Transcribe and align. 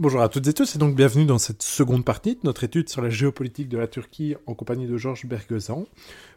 Bonjour 0.00 0.22
à 0.22 0.28
toutes 0.28 0.46
et 0.46 0.52
tous 0.52 0.76
et 0.76 0.78
donc 0.78 0.94
bienvenue 0.94 1.24
dans 1.24 1.38
cette 1.38 1.64
seconde 1.64 2.04
partie 2.04 2.36
de 2.36 2.40
notre 2.44 2.62
étude 2.62 2.88
sur 2.88 3.02
la 3.02 3.10
géopolitique 3.10 3.68
de 3.68 3.78
la 3.78 3.88
Turquie 3.88 4.36
en 4.46 4.54
compagnie 4.54 4.86
de 4.86 4.96
Georges 4.96 5.26
Bergezan. 5.26 5.86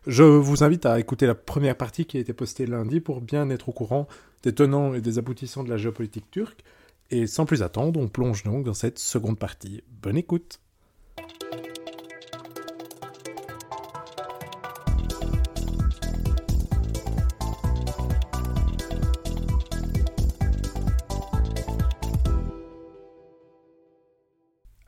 Je 0.07 0.23
vous 0.23 0.63
invite 0.63 0.87
à 0.87 0.99
écouter 0.99 1.27
la 1.27 1.35
première 1.35 1.77
partie 1.77 2.05
qui 2.05 2.17
a 2.17 2.19
été 2.19 2.33
postée 2.33 2.65
lundi 2.65 2.99
pour 3.01 3.21
bien 3.21 3.51
être 3.51 3.69
au 3.69 3.71
courant 3.71 4.07
des 4.41 4.55
tenants 4.55 4.95
et 4.95 5.01
des 5.01 5.19
aboutissants 5.19 5.63
de 5.63 5.69
la 5.69 5.77
géopolitique 5.77 6.31
turque. 6.31 6.63
Et 7.11 7.27
sans 7.27 7.45
plus 7.45 7.61
attendre, 7.61 7.99
on 7.99 8.07
plonge 8.07 8.41
donc 8.41 8.63
dans 8.63 8.73
cette 8.73 8.97
seconde 8.97 9.37
partie. 9.37 9.83
Bonne 10.01 10.17
écoute 10.17 10.59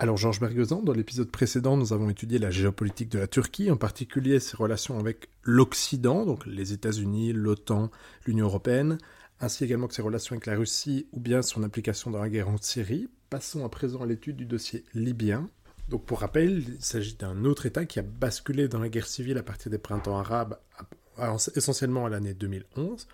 Alors 0.03 0.17
Georges 0.17 0.41
Bergezan, 0.41 0.81
dans 0.81 0.91
l'épisode 0.91 1.31
précédent, 1.31 1.77
nous 1.77 1.93
avons 1.93 2.09
étudié 2.09 2.37
la 2.37 2.51
géopolitique 2.51 3.07
de 3.07 3.19
la 3.19 3.27
Turquie, 3.27 3.71
en 3.71 3.77
particulier 3.77 4.41
ses 4.41 4.57
relations 4.57 4.99
avec 4.99 5.29
l'Occident, 5.43 6.25
donc 6.25 6.45
les 6.45 6.73
États-Unis, 6.73 7.31
l'OTAN, 7.31 7.89
l'Union 8.25 8.47
européenne, 8.47 8.97
ainsi 9.39 9.63
également 9.63 9.87
que 9.87 9.93
ses 9.93 10.01
relations 10.01 10.33
avec 10.33 10.45
la 10.45 10.57
Russie 10.57 11.07
ou 11.13 11.21
bien 11.21 11.41
son 11.41 11.63
implication 11.63 12.11
dans 12.11 12.21
la 12.21 12.27
guerre 12.27 12.49
en 12.49 12.57
Syrie. 12.57 13.07
Passons 13.29 13.63
à 13.63 13.69
présent 13.69 14.01
à 14.01 14.05
l'étude 14.05 14.35
du 14.35 14.45
dossier 14.45 14.83
libyen. 14.93 15.49
Donc 15.87 16.03
pour 16.05 16.19
rappel, 16.19 16.65
il 16.67 16.83
s'agit 16.83 17.15
d'un 17.15 17.45
autre 17.45 17.65
État 17.65 17.85
qui 17.85 17.99
a 17.99 18.03
basculé 18.03 18.67
dans 18.67 18.79
la 18.79 18.89
guerre 18.89 19.07
civile 19.07 19.37
à 19.37 19.43
partir 19.43 19.71
des 19.71 19.77
printemps 19.77 20.19
arabes, 20.19 20.59
essentiellement 21.55 22.07
à 22.07 22.09
l'année 22.09 22.33
2011, 22.33 23.07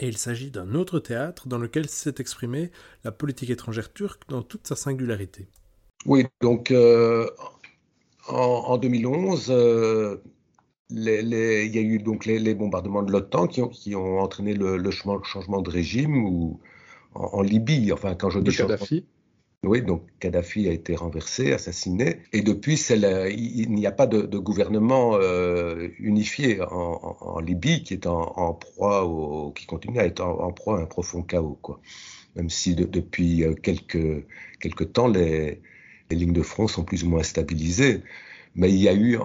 et 0.00 0.08
il 0.08 0.18
s'agit 0.18 0.50
d'un 0.50 0.74
autre 0.74 0.98
théâtre 0.98 1.46
dans 1.46 1.58
lequel 1.58 1.88
s'est 1.88 2.16
exprimée 2.18 2.72
la 3.04 3.12
politique 3.12 3.50
étrangère 3.50 3.92
turque 3.92 4.28
dans 4.28 4.42
toute 4.42 4.66
sa 4.66 4.74
singularité. 4.74 5.46
Oui, 6.06 6.26
donc 6.40 6.70
euh, 6.70 7.28
en, 8.28 8.76
2011, 8.76 9.46
euh, 9.50 10.16
il 10.90 10.98
y 10.98 11.78
a 11.78 11.80
eu 11.80 11.98
donc 11.98 12.26
les, 12.26 12.54
bombardements 12.54 13.02
de 13.02 13.12
l'OTAN 13.12 13.46
qui 13.46 13.62
ont, 13.62 13.68
qui 13.68 13.94
ont 13.94 14.20
entraîné 14.20 14.54
le, 14.54 14.90
changement 14.90 15.62
de 15.62 15.70
régime 15.70 16.24
ou, 16.24 16.60
en, 17.14 17.42
Libye. 17.42 17.92
Enfin, 17.92 18.14
quand 18.14 18.30
je 18.30 18.40
dis 18.40 18.54
Kadhafi. 18.54 19.06
Oui, 19.64 19.80
donc 19.80 20.02
Kadhafi 20.18 20.68
a 20.68 20.72
été 20.72 20.96
renversé, 20.96 21.52
assassiné, 21.52 22.16
et 22.32 22.42
depuis, 22.42 22.74
il, 22.90 23.70
n'y 23.70 23.86
a 23.86 23.92
pas 23.92 24.08
de, 24.08 24.38
gouvernement 24.38 25.14
euh, 25.14 25.88
unifié 26.00 26.60
en, 26.60 27.38
Libye 27.38 27.84
qui 27.84 27.94
est 27.94 28.08
en, 28.08 28.54
proie, 28.54 29.04
au, 29.04 29.52
qui 29.52 29.66
continue 29.66 30.00
à 30.00 30.06
être 30.06 30.20
en, 30.20 30.50
proie 30.52 30.80
à 30.80 30.82
un 30.82 30.86
profond 30.86 31.22
chaos, 31.22 31.58
quoi. 31.62 31.80
Même 32.34 32.50
si 32.50 32.74
depuis 32.74 33.44
quelques, 33.62 34.26
quelques 34.58 34.92
temps, 34.94 35.06
les, 35.06 35.60
les 36.12 36.18
lignes 36.18 36.32
de 36.32 36.42
front 36.42 36.68
sont 36.68 36.84
plus 36.84 37.04
ou 37.04 37.08
moins 37.08 37.22
stabilisées. 37.22 38.02
Mais 38.54 38.70
il 38.70 38.76
y 38.76 38.88
a 38.88 38.94
eu, 38.94 39.18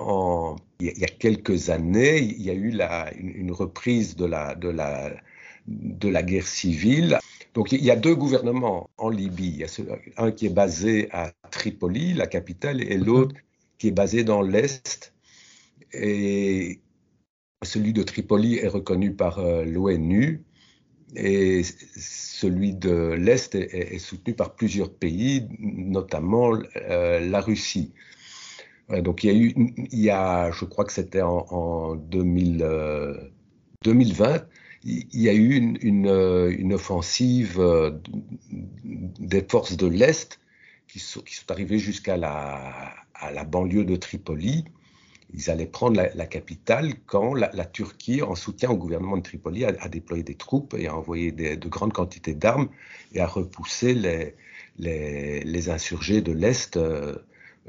il 0.80 0.98
y 0.98 1.04
a 1.04 1.08
quelques 1.08 1.70
années, 1.70 2.20
il 2.20 2.42
y 2.42 2.50
a 2.50 2.54
eu 2.54 2.72
une, 3.20 3.52
reprise 3.52 4.16
de 4.16 4.26
la, 4.26 6.22
guerre 6.24 6.48
civile. 6.48 7.20
Donc 7.54 7.74
il 7.74 7.84
y 7.84 7.92
a 7.92 7.98
deux 7.98 8.16
gouvernements 8.16 8.90
en 8.98 9.10
Libye. 9.10 9.66
Un 10.16 10.32
qui 10.32 10.46
est 10.46 10.54
basé 10.54 11.10
à 11.12 11.34
Tripoli, 11.52 12.14
la 12.14 12.28
capitale, 12.28 12.82
et 12.82 12.98
l'autre 12.98 13.36
qui 13.78 13.90
est 13.90 13.92
basé 13.92 14.24
dans 14.24 14.42
l'Est. 14.42 15.14
Et 15.92 16.80
celui 17.64 17.92
de 17.92 18.04
Tripoli 18.04 18.56
est 18.56 18.68
reconnu 18.68 19.14
par 19.14 19.40
euh, 19.40 19.66
l'ONU 19.66 20.42
et 21.16 21.64
celui 21.96 22.74
de 22.74 23.14
l'Est 23.14 23.56
est, 23.56 23.98
soutenu 24.00 24.34
par 24.34 24.56
plusieurs 24.56 24.92
pays, 24.92 25.48
notamment 25.60 26.52
euh, 26.76 27.20
la 27.20 27.42
Russie. 27.42 27.94
donc 28.90 29.24
il 29.24 29.32
y 29.32 29.34
a 29.34 29.38
eu, 29.38 29.54
il 29.92 30.00
y 30.00 30.10
a, 30.10 30.52
je 30.52 30.66
crois 30.66 30.86
que 30.86 30.92
c'était 30.92 31.22
en, 31.22 31.96
2020, 31.96 32.62
euh, 32.62 34.38
il 34.84 35.22
y 35.22 35.30
a 35.30 35.34
eu 35.34 35.56
une, 35.56 35.78
une, 35.82 36.74
offensive 36.74 37.60
euh, 37.60 37.92
des 38.84 39.42
forces 39.42 39.76
de 39.78 39.88
l'Est 39.88 40.40
qui 40.88 41.00
sont, 41.00 41.24
arrivées 41.50 41.80
jusqu'à 41.80 42.18
la 42.18 43.44
banlieue 43.46 43.86
de 43.86 43.96
Tripoli 43.96 44.66
ils 45.34 45.50
allaient 45.50 45.66
prendre 45.66 46.02
la, 46.14 46.26
capitale 46.26 46.94
quand 47.06 47.34
la, 47.34 47.66
Turquie, 47.66 48.22
en 48.22 48.36
soutien 48.36 48.70
au 48.70 48.78
gouvernement 48.78 49.18
de 49.18 49.24
Tripoli, 49.24 49.66
a, 49.66 49.90
déployé 49.90 50.24
des 50.24 50.36
troupes 50.36 50.74
et 50.74 50.88
a 50.88 50.96
envoyé 50.96 51.32
de 51.32 51.70
grandes 51.70 51.94
quantités 51.94 52.34
d'armes 52.34 52.70
et 53.14 53.20
a 53.20 53.28
repoussé 53.28 53.94
les, 53.94 54.36
les, 54.80 55.70
insurgés 55.70 56.22
de 56.22 56.32
l'Est, 56.32 56.78
euh, 56.78 57.16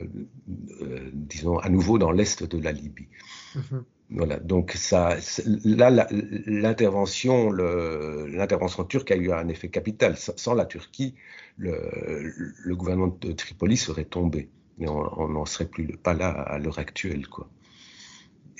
euh, 0.00 1.10
disons, 1.12 1.58
à 1.58 1.68
nouveau 1.68 1.98
dans 1.98 2.12
l'Est 2.12 2.44
de 2.44 2.58
la 2.58 2.72
Libye. 2.72 3.08
Mhm. 3.54 3.84
Voilà, 4.10 4.38
donc 4.38 4.72
ça, 4.72 5.18
là, 5.64 6.08
l'intervention, 6.46 7.52
l'intervention 7.52 8.84
turque 8.84 9.10
a 9.10 9.16
eu 9.16 9.30
un 9.32 9.48
effet 9.48 9.68
capital. 9.68 10.16
Sans 10.16 10.54
la 10.54 10.64
Turquie, 10.64 11.14
le, 11.58 12.32
le 12.56 12.76
gouvernement 12.76 13.14
de 13.20 13.32
Tripoli 13.32 13.76
serait 13.76 14.06
tombé 14.06 14.48
mais 14.78 14.88
on 14.88 15.28
n'en 15.28 15.44
serait 15.44 15.68
plus 15.68 15.86
pas 15.96 16.14
là 16.14 16.28
à 16.28 16.58
l'heure 16.58 16.78
actuelle. 16.78 17.26
Quoi. 17.28 17.48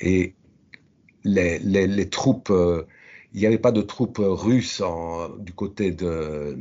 Et 0.01 0.35
les, 1.25 1.59
les, 1.59 2.09
troupes, 2.09 2.51
euh, 2.51 2.85
il 3.33 3.41
n'y 3.41 3.47
avait 3.47 3.59
pas 3.59 3.73
de 3.73 3.83
troupes 3.83 4.21
russes 4.21 4.81
en, 4.81 5.29
du 5.37 5.53
côté 5.53 5.93
de, 5.93 6.57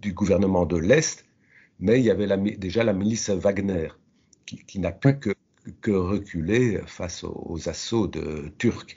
du 0.00 0.12
gouvernement 0.12 0.66
de 0.66 0.76
l'Est, 0.76 1.24
mais 1.78 2.00
il 2.00 2.04
y 2.04 2.10
avait 2.10 2.26
la, 2.26 2.36
déjà 2.36 2.84
la 2.84 2.92
milice 2.92 3.30
Wagner, 3.30 3.88
qui, 4.46 4.78
n'a 4.78 4.92
pu 4.92 5.18
que, 5.18 5.30
que, 5.80 5.90
reculer 5.90 6.80
face 6.86 7.24
aux, 7.24 7.68
assauts 7.68 8.06
de 8.06 8.52
Turcs. 8.58 8.94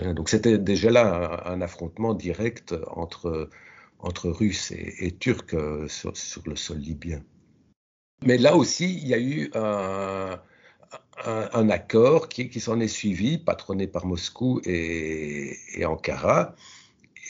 Hein, 0.00 0.14
donc 0.14 0.28
c'était 0.28 0.58
déjà 0.58 0.90
là 0.90 1.42
un, 1.46 1.60
affrontement 1.60 2.14
direct 2.14 2.74
entre, 2.88 3.50
entre 3.98 4.30
Russes 4.30 4.72
et, 4.72 5.16
Turcs 5.18 5.54
euh, 5.54 5.86
sur, 5.88 6.16
sur 6.16 6.42
le 6.46 6.56
sol 6.56 6.78
libyen. 6.78 7.22
Mais 8.24 8.38
là 8.38 8.56
aussi, 8.56 8.94
il 8.94 9.08
y 9.08 9.14
a 9.14 9.18
eu 9.18 9.50
un, 9.54 10.40
accord 11.70 12.28
qui, 12.28 12.60
s'en 12.60 12.80
est 12.80 12.88
suivi, 12.88 13.38
patronné 13.38 13.86
par 13.86 14.06
Moscou 14.06 14.60
et, 14.64 15.56
Ankara. 15.84 16.54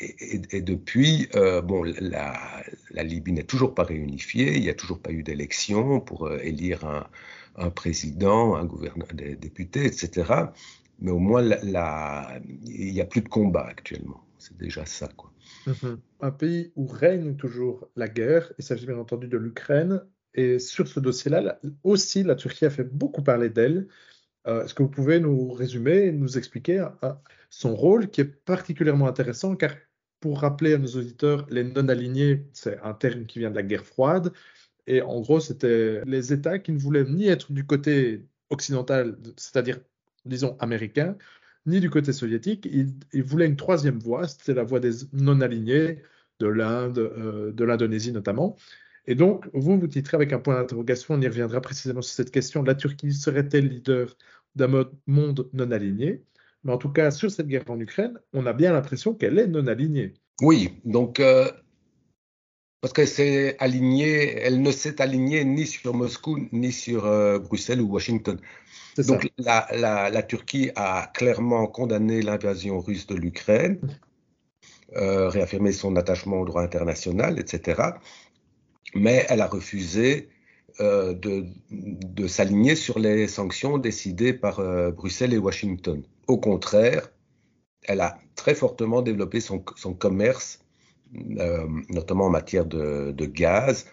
Et, 0.01 0.61
depuis, 0.61 1.29
euh, 1.35 1.63
bon, 1.63 1.83
la, 1.83 3.03
Libye 3.03 3.33
n'est 3.33 3.45
toujours 3.45 3.75
pas 3.75 3.85
réunifiée, 3.85 4.57
il 4.57 4.63
n'y 4.63 4.69
a 4.69 4.75
toujours 4.75 5.01
pas 5.01 5.11
eu 5.11 5.23
d'élection 5.23 6.01
pour 6.01 6.27
euh, 6.27 6.39
élire 6.43 7.09
un, 7.57 7.71
président, 7.71 8.57
un 8.57 8.67
gouverneur, 8.67 9.09
des 9.15 9.37
députés, 9.37 9.87
etc. 9.87 10.51
Mais 10.99 11.11
au 11.11 11.19
moins, 11.19 11.43
il 11.43 12.93
n'y 12.93 13.01
a 13.01 13.07
plus 13.07 13.23
de 13.23 13.29
combat 13.29 13.67
actuellement. 13.67 14.23
C'est 14.39 14.57
déjà 14.59 14.85
ça, 14.85 15.09
quoi. 15.17 15.33
Mhm. 15.67 15.99
Un 16.21 16.31
pays 16.31 16.73
où 16.77 16.87
règne 16.87 17.37
toujours 17.37 17.89
la 17.97 18.09
guerre, 18.09 18.53
il 18.59 18.65
s'agit 18.65 18.87
bien 18.87 18.99
entendu 18.99 19.29
de 19.29 19.39
l'Ukraine, 19.39 20.03
et 20.37 20.59
sur 20.59 20.87
ce 20.87 21.01
dossier-là, 21.01 21.59
aussi, 21.83 22.23
la 22.23 22.35
Turquie 22.37 22.67
a 22.67 22.71
fait 22.71 22.85
beaucoup 22.85 23.23
parler 23.23 23.49
d'elle. 23.51 23.89
Euh, 24.47 24.65
est-ce 24.65 24.75
que 24.75 24.83
vous 24.83 24.91
pouvez 24.91 25.19
nous 25.19 25.51
résumer, 25.51 26.13
nous 26.13 26.39
expliquer 26.39 26.87
euh, 27.03 27.13
son 27.51 27.75
rôle 27.75 28.11
qui 28.11 28.21
est 28.21 28.45
particulièrement 28.45 29.09
intéressant? 29.09 29.57
Car 29.57 29.75
pour 30.21 30.41
rappeler 30.41 30.75
à 30.75 30.79
nos 30.79 30.89
auditeurs, 30.89 31.47
les 31.51 31.65
non-alignés, 31.65 32.47
c'est 32.53 32.79
un 32.83 32.95
terme 32.95 33.27
qui 33.27 33.39
vient 33.39 33.51
de 33.51 33.57
la 33.57 33.63
guerre 33.63 33.85
froide. 33.85 34.33
Et 34.87 35.03
en 35.03 35.21
gros, 35.21 35.41
c'était 35.41 36.03
les 36.05 36.33
États 36.33 36.59
qui 36.59 36.73
ne 36.73 36.79
voulaient 36.79 37.05
ni 37.05 37.29
être 37.29 37.53
du 37.53 37.67
côté 37.67 38.27
occidental, 38.51 39.19
c'est-à-dire, 39.37 39.81
disons, 40.27 40.57
américain, 40.61 41.17
ni 41.67 41.81
du 41.81 41.91
côté 41.91 42.13
soviétique. 42.13 42.67
Ils, 42.67 43.23
voulaient 43.25 43.47
une 43.47 43.57
troisième 43.57 43.99
voie, 43.99 44.29
c'était 44.29 44.55
la 44.55 44.65
voie 44.65 44.81
des 44.81 44.93
non-alignés, 45.13 46.03
de 46.39 46.47
l'Inde, 46.47 46.99
euh, 46.99 47.53
de 47.53 47.65
l'Indonésie 47.65 48.13
notamment. 48.13 48.57
Et 49.07 49.15
donc, 49.15 49.49
vous, 49.53 49.79
vous 49.79 49.87
titrez 49.87 50.17
avec 50.17 50.33
un 50.33 50.39
point 50.39 50.57
d'interrogation, 50.57 51.15
on 51.15 51.21
y 51.21 51.29
reviendra 51.29 51.61
précisément 51.61 52.03
sur 52.03 52.15
cette 52.15 52.31
question, 52.31 52.63
la 52.63 52.75
Turquie 52.75 53.13
serait-elle 53.13 53.69
leader 53.69 54.17
d'un 54.57 54.89
monde 55.07 55.49
non 55.53 55.71
aligné? 55.71 56.25
Mais 56.65 56.73
en 56.73 56.79
tout 56.79 56.91
cas, 56.91 57.11
sur 57.13 57.31
cette 57.31 57.47
guerre 57.47 57.63
en 57.69 57.79
Ukraine, 57.79 58.19
on 58.33 58.47
a 58.47 58.53
bien 58.53 58.73
l'impression 58.73 59.15
qu'elle 59.15 59.39
est 59.39 59.47
non 59.47 59.69
alignée. 59.69 60.15
Oui, 60.43 60.81
donc, 60.85 61.21
euh, 61.21 61.49
parce 62.81 62.93
qu'elle 62.93 63.07
s'est 63.07 63.57
alignée, 63.61 64.37
elle 64.39 64.61
ne 64.61 64.73
s'est 64.73 65.01
alignée 65.01 65.45
ni 65.45 65.67
sur 65.67 65.95
Moscou, 65.95 66.49
ni 66.51 66.73
sur 66.73 67.07
euh, 67.07 67.39
Bruxelles 67.39 67.81
ou 67.81 67.89
Washington. 67.89 68.41
Donc, 69.07 69.31
la, 69.39 69.69
la, 70.11 70.23
Turquie 70.23 70.71
a 70.75 71.11
clairement 71.15 71.67
condamné 71.67 72.23
l'invasion 72.23 72.81
russe 72.81 73.07
de 73.07 73.15
l'Ukraine, 73.15 73.79
euh, 74.97 75.29
réaffirmé 75.29 75.71
son 75.73 75.97
attachement 75.97 76.41
au 76.41 76.47
droit 76.47 76.63
international, 76.63 77.39
etc 77.39 77.93
mais 78.95 79.27
elle 79.29 79.41
a 79.41 79.47
refusé 79.47 80.29
euh, 80.81 81.15
de, 81.15 82.27
s'aligner 82.27 82.77
sur 82.77 82.99
les 82.99 83.29
sanctions 83.29 83.79
décidées 83.79 84.33
par 84.33 84.61
euh, 84.61 84.91
Bruxelles 84.91 85.33
et 85.33 85.39
Washington. 85.39 86.03
Au 86.27 86.39
contraire, 86.39 87.11
elle 87.85 88.01
a 88.01 88.19
très 88.35 88.55
fortement 88.55 89.01
développé 89.01 89.41
son, 89.41 89.61
commerce 89.61 90.61
notamment 91.89 92.27
en 92.27 92.31
matière 92.31 92.67
de, 92.67 93.27
gaz, 93.27 93.87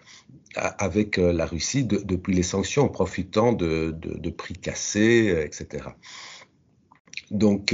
avec 0.56 1.16
la 1.16 1.46
Russie 1.46 1.84
depuis 1.84 2.34
les 2.34 2.42
sanctions, 2.42 2.88
profitant 2.88 3.52
de, 3.52 4.30
prix 4.30 4.54
cassés, 4.54 5.44
etc. 5.46 5.90
Donc, 7.30 7.72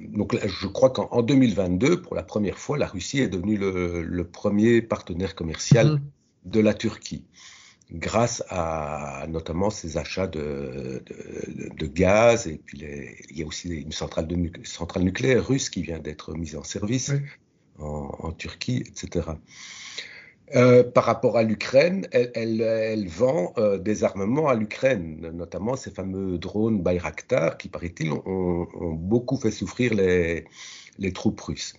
donc 0.00 0.36
je 0.46 0.66
crois 0.66 0.90
qu'en 0.90 1.22
2022, 1.22 2.02
pour 2.02 2.14
la 2.14 2.22
première 2.22 2.58
fois, 2.58 2.78
la 2.78 2.86
Russie 2.86 3.20
est 3.20 3.28
devenue 3.28 3.56
le, 3.56 4.24
premier 4.24 4.82
partenaire 4.82 5.34
commercial 5.34 5.94
mmh. 5.94 6.00
de 6.46 6.60
la 6.60 6.74
Turquie 6.74 7.24
grâce 7.92 8.42
à 8.48 9.26
notamment 9.28 9.70
ses 9.70 9.96
achats 9.98 10.26
de, 10.26 11.02
gaz 11.86 12.46
et 12.46 12.58
puis 12.64 12.82
il 13.30 13.38
y 13.38 13.42
a 13.42 13.46
aussi 13.46 13.68
une 13.68 13.92
centrale, 13.92 14.26
de, 14.26 14.50
centrale 14.64 15.02
nucléaire 15.02 15.46
russe 15.46 15.68
qui 15.68 15.82
vient 15.82 15.98
d'être 15.98 16.32
mise 16.34 16.56
en 16.56 16.62
service 16.62 17.12
en, 17.78 18.32
Turquie, 18.32 18.84
etc. 18.86 19.26
Euh, 20.54 20.82
par 20.84 21.04
rapport 21.04 21.38
à 21.38 21.42
l'Ukraine, 21.42 22.06
elle, 22.12 23.08
vend 23.08 23.54
euh, 23.56 23.78
des 23.78 24.04
armements 24.04 24.48
à 24.48 24.54
l'Ukraine, 24.54 25.30
notamment 25.32 25.76
ces 25.76 25.90
fameux 25.90 26.36
drones 26.38 26.82
Bayraktar 26.82 27.56
qui, 27.56 27.68
paraît-il, 27.68 28.12
ont, 28.12 28.66
beaucoup 28.92 29.38
fait 29.38 29.50
souffrir 29.50 29.94
les, 29.94 30.44
les 30.98 31.12
troupes 31.12 31.40
russes. 31.40 31.74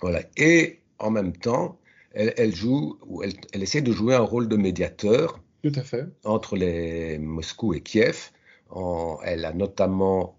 Voilà. 0.00 0.22
Et 0.36 0.80
en 0.98 1.10
même 1.10 1.32
temps, 1.32 1.78
elle, 2.12 2.54
joue, 2.54 2.98
elle, 3.22 3.62
essaie 3.62 3.82
de 3.82 3.92
jouer 3.92 4.14
un 4.14 4.20
rôle 4.20 4.48
de 4.48 4.56
médiateur 4.56 5.40
Tout 5.62 5.72
à 5.74 5.82
fait. 5.82 6.06
entre 6.24 6.56
les 6.56 7.18
Moscou 7.18 7.74
et 7.74 7.82
Kiev. 7.82 8.30
elle 9.24 9.44
a 9.44 9.52
notamment 9.52 10.38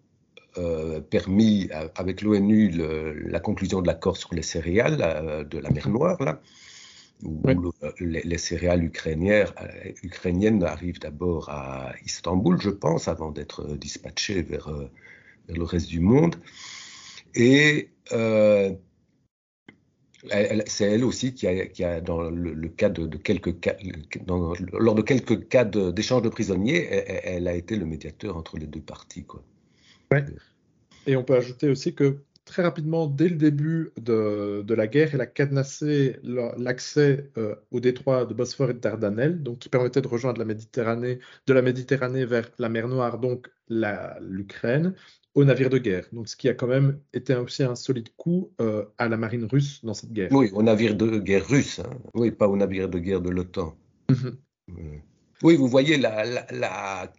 euh, 0.57 0.99
permis, 0.99 1.69
avec 1.95 2.23
l'ONU, 2.23 2.71
la 2.71 3.39
conclusion 3.39 3.81
de 3.81 3.87
l'accord 3.87 4.17
sur 4.17 4.33
les 4.33 4.41
céréales 4.41 5.47
de 5.47 5.57
la 5.59 5.69
mer 5.69 5.89
Noire, 5.89 6.21
là, 6.23 6.41
où, 7.23 7.41
les, 7.99 8.37
céréales 8.37 8.83
ukrainiennes, 8.83 9.47
euh, 9.61 9.91
ukrainiennes 10.03 10.63
arrivent 10.63 10.99
d'abord 10.99 11.49
à 11.49 11.93
Istanbul, 12.05 12.59
je 12.61 12.69
pense, 12.69 13.07
avant 13.07 13.31
d'être 13.31 13.75
dispatchées 13.75 14.41
vers, 14.41 14.71
vers, 15.47 15.57
le 15.57 15.63
reste 15.63 15.89
du 15.89 15.99
monde. 15.99 16.35
Et 17.35 17.89
c'est 20.65 20.83
elle 20.85 21.05
aussi 21.05 21.33
qui 21.33 21.47
a, 21.47 22.01
dans 22.01 22.29
le, 22.29 22.67
cas 22.69 22.89
de, 22.89 23.17
quelques 23.17 23.59
cas, 23.59 23.75
lors 24.73 24.95
de 24.95 25.01
quelques 25.01 25.47
cas 25.47 25.65
d'échange 25.65 26.21
de, 26.21 26.29
prisonniers, 26.29 26.85
elle, 27.23 27.47
a 27.47 27.55
été 27.55 27.75
le 27.75 27.85
médiateur 27.85 28.37
entre 28.37 28.57
les 28.57 28.67
deux 28.67 28.81
parties. 28.81 29.23
Quoi. 29.23 29.43
Et 31.07 31.15
on 31.15 31.23
peut 31.23 31.35
ajouter 31.35 31.69
aussi 31.69 31.93
que 31.93 32.17
très 32.49 32.63
rapidement, 32.63 33.05
dès 33.05 33.29
le 33.29 33.35
début 33.35 33.91
de, 34.01 34.73
la 34.73 34.87
guerre, 34.87 35.11
elle 35.13 35.21
a 35.21 35.27
cadenassé 35.27 36.17
l'accès 36.23 37.29
euh, 37.37 37.55
au 37.69 37.79
détroit 37.79 38.25
de 38.25 38.33
Bosphore 38.33 38.71
et 38.71 38.73
de 38.73 38.79
Dardanelles, 38.79 39.43
donc 39.43 39.59
qui 39.59 39.69
permettait 39.69 40.01
de 40.01 40.07
rejoindre 40.07 40.39
la 40.39 40.45
Méditerranée, 40.45 41.19
de 41.45 41.53
la 41.53 41.61
Méditerranée 41.61 42.25
vers 42.25 42.49
la 42.57 42.67
mer 42.69 42.87
Noire, 42.87 43.19
donc 43.19 43.51
l'Ukraine, 43.69 44.95
aux 45.35 45.45
navires 45.45 45.69
de 45.69 45.77
guerre. 45.77 46.05
Donc, 46.11 46.27
ce 46.27 46.35
qui 46.35 46.49
a 46.49 46.55
quand 46.55 46.65
même 46.65 46.99
été 47.13 47.35
aussi 47.35 47.61
un 47.61 47.75
solide 47.75 48.09
coup 48.17 48.51
euh, 48.61 48.83
à 48.97 49.07
la 49.07 49.17
marine 49.17 49.45
russe 49.45 49.85
dans 49.85 49.93
cette 49.93 50.11
guerre. 50.11 50.31
Oui, 50.31 50.49
aux 50.51 50.63
navires 50.63 50.95
de 50.95 51.19
guerre 51.19 51.47
russes, 51.47 51.79
hein. 51.79 51.89
oui, 52.15 52.31
pas 52.31 52.47
aux 52.47 52.57
navires 52.57 52.89
de 52.89 52.97
guerre 52.97 53.21
de 53.21 53.29
l'OTAN. 53.29 53.77
Mhm. 54.09 54.37
Oui, 55.43 55.55
vous 55.55 55.67
voyez, 55.67 55.97
la, 55.97 57.13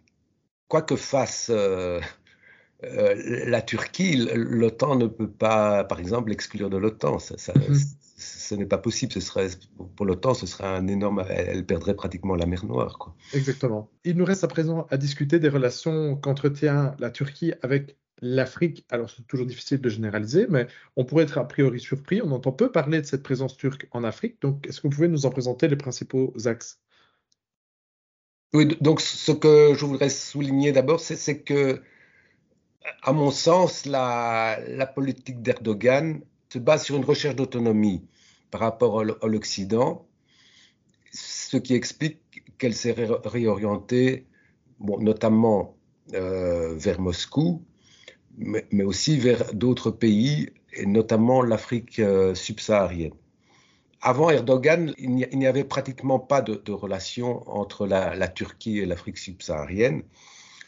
quoi 0.67 0.82
que 0.82 0.97
fasse 0.97 1.50
euh, 1.55 2.00
euh, 2.85 3.44
la 3.47 3.62
Turquie, 3.62 4.29
l'OTAN 4.35 4.97
ne 4.97 5.06
peut 5.06 5.31
pas, 5.31 5.85
par 5.85 6.00
exemple, 6.00 6.31
l'exclure 6.31 6.71
de 6.71 6.77
l'OTAN. 6.77 7.19
Ça, 7.19 7.53
mhm. 7.55 7.77
Ce 8.17 8.55
n'est 8.55 8.67
pas 8.67 8.79
possible. 8.79 9.12
Ce 9.12 9.21
serait, 9.21 9.49
pour 9.97 10.06
l'OTAN, 10.06 10.35
ce 10.35 10.47
serait 10.47 10.67
un 10.67 10.87
énorme. 10.87 11.25
Elle 11.29 11.65
perdrait 11.65 11.94
pratiquement 11.94 12.35
la 12.35 12.47
mer 12.47 12.65
Noire. 12.65 12.99
Quoi. 12.99 13.15
Exactement. 13.32 13.91
Il 14.05 14.17
nous 14.17 14.25
reste 14.25 14.44
à 14.44 14.49
présent 14.49 14.87
à 14.91 14.97
discuter 14.97 15.38
des 15.38 15.49
relations 15.49 16.17
qu'entretient 16.17 16.94
la 16.99 17.11
Turquie 17.11 17.53
avec 17.62 17.97
l'Afrique, 18.23 18.85
alors 18.91 19.11
c'est 19.11 19.27
toujours 19.27 19.47
difficile 19.47 19.81
de 19.81 19.88
généraliser, 19.88 20.47
mais 20.49 20.67
on 20.97 21.05
pourrait 21.05 21.25
être 21.25 21.38
a 21.38 21.49
priori 21.49 21.81
surpris. 21.81 22.21
On 22.23 22.31
entend 22.32 22.53
peu 22.53 22.71
parler 22.71 23.00
de 23.00 23.06
cette 23.06 23.23
présence 23.23 23.56
turque 23.56 23.88
en 23.93 24.05
Afrique. 24.05 24.41
Donc, 24.43 24.67
est-ce 24.67 24.81
que 24.81 24.88
vous 24.88 24.94
pouvez 24.94 25.09
nous 25.09 25.27
en 25.27 25.31
présenter 25.31 25.69
les 25.69 25.77
principaux 25.77 26.35
axes? 26.44 26.79
Oui, 28.53 28.77
donc 28.81 29.00
ce 29.00 29.32
que 29.32 29.75
je 29.75 29.85
voudrais 29.85 30.11
souligner 30.11 30.73
d'abord, 30.73 31.00
c'est 31.00 31.41
que, 31.43 31.81
à 33.03 33.13
mon 33.13 33.31
sens, 33.31 33.87
la, 33.87 34.59
politique 34.95 35.43
d'Erdogan 35.43 36.21
se 36.53 36.59
base 36.59 36.85
sur 36.85 36.97
une 36.97 37.05
recherche 37.05 37.37
d'autonomie 37.37 38.05
par 38.51 38.61
rapport 38.61 39.01
à 39.01 39.27
l'Occident, 39.27 40.07
ce 41.13 41.57
qui 41.57 41.75
explique 41.75 42.21
qu'elle 42.59 42.75
s'est 42.75 42.95
réorientée, 43.25 44.27
notamment 44.81 45.77
euh, 46.15 46.75
vers 46.77 47.01
Moscou, 47.01 47.65
mais, 48.37 48.85
aussi 48.85 49.19
vers 49.19 49.55
d'autres 49.55 49.91
pays, 49.91 50.51
et 50.73 50.87
notamment 50.87 51.43
l'Afrique 51.43 51.99
euh, 51.99 52.35
subsaharienne. 52.35 53.13
Avant 54.03 54.31
Erdogan, 54.31 54.95
il 54.97 55.11
n'y 55.15 55.47
avait 55.47 55.65
pratiquement 55.65 56.19
pas 56.19 56.41
de, 56.41 56.73
relation 56.73 57.47
entre 57.51 57.87
la, 57.87 58.29
Turquie 58.29 58.79
et 58.79 58.87
l'Afrique 58.87 59.19
subsaharienne. 59.19 60.05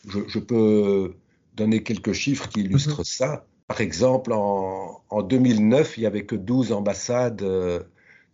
Je, 0.07 0.39
peux 0.39 1.15
donner 1.55 1.83
quelques 1.83 2.13
chiffres 2.13 2.49
qui 2.49 2.61
illustrent 2.61 3.01
mhm. 3.01 3.05
ça. 3.05 3.47
Par 3.69 3.81
exemple, 3.81 4.33
en, 4.33 5.23
2009, 5.23 5.97
il 5.97 6.01
n'y 6.01 6.07
avait 6.07 6.27
que 6.27 6.37
12 6.37 6.73
ambassades 6.73 7.43
euh, 7.43 7.81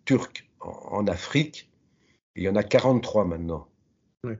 turques 0.05 0.49
en, 0.61 1.07
Afrique. 1.07 1.71
il 2.35 2.43
y 2.43 2.49
en 2.49 2.57
a 2.57 2.63
43 2.63 3.25
maintenant. 3.25 3.69
Oui 4.25 4.35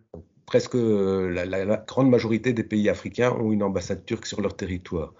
presque 0.49 0.77
euh, 0.77 1.29
la, 1.29 1.77
grande 1.77 2.09
majorité 2.09 2.55
des 2.55 2.65
pays 2.65 2.89
africains 2.89 3.33
ont 3.33 3.53
une 3.53 3.63
ambassade 3.63 4.07
turque 4.07 4.25
sur 4.25 4.41
leur 4.41 4.57
territoire. 4.57 5.13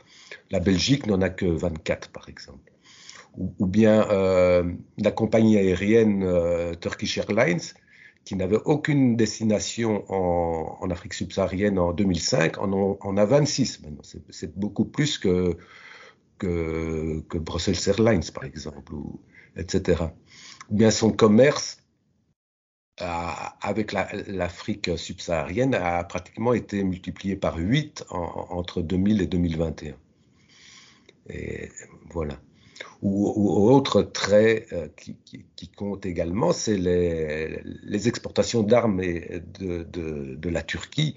La 0.51 0.59
Belgique 0.59 1.07
n'en 1.07 1.21
a 1.21 1.29
que 1.29 1.45
24, 1.45 2.09
par 2.09 2.31
exemple. 2.31 2.73
Ou, 3.37 3.67
bien 3.67 4.09
euh, 4.11 4.65
la 4.97 5.11
compagnie 5.13 5.59
aérienne 5.59 6.25
euh, 6.25 6.75
Turkish 6.75 7.19
Airlines, 7.19 7.61
qui 8.29 8.37
n'avait 8.37 8.61
aucune 8.67 9.17
destination 9.17 10.05
en, 10.13 10.91
Afrique 10.91 11.15
subsaharienne 11.15 11.79
en 11.79 11.95
2005, 11.95 12.59
en, 12.59 13.17
a 13.17 13.25
26 13.25 13.81
maintenant. 13.81 14.03
C'est 14.29 14.55
beaucoup 14.55 14.85
plus 14.85 15.17
que, 15.17 15.57
que, 16.37 17.39
Brussels 17.39 17.79
Airlines, 17.87 18.31
par 18.35 18.45
exemple, 18.45 18.93
etc. 19.57 20.03
Ou 20.69 20.77
bien 20.77 20.91
son 20.91 21.11
commerce 21.11 21.83
avec 22.99 23.93
l'Afrique 23.93 24.91
subsaharienne 24.99 25.75
a 25.75 26.05
pratiquement 26.05 26.53
été 26.53 26.85
multiplié 26.85 27.35
par 27.35 27.57
8 27.57 28.05
entre 28.11 28.83
2000 28.83 29.23
et 29.23 29.27
2021. 29.27 29.95
Et 31.31 31.71
voilà. 32.11 32.39
Ou, 33.03 33.71
autre 33.71 34.03
trait 34.03 34.67
euh, 34.73 34.89
qui, 34.97 35.69
compte 35.69 36.07
également, 36.07 36.53
c'est 36.53 36.77
les, 36.77 38.09
exportations 38.09 38.63
d'armes 38.63 39.01
de, 39.01 39.85
de, 39.85 40.49
la 40.49 40.63
Turquie 40.63 41.17